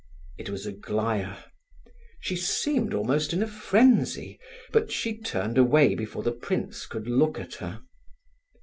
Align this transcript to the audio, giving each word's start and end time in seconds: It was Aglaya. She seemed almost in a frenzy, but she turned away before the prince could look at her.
It 0.39 0.49
was 0.49 0.65
Aglaya. 0.65 1.37
She 2.21 2.35
seemed 2.35 2.95
almost 2.95 3.33
in 3.33 3.43
a 3.43 3.47
frenzy, 3.47 4.39
but 4.71 4.91
she 4.91 5.15
turned 5.15 5.59
away 5.59 5.93
before 5.93 6.23
the 6.23 6.31
prince 6.31 6.87
could 6.87 7.07
look 7.07 7.39
at 7.39 7.53
her. 7.61 7.81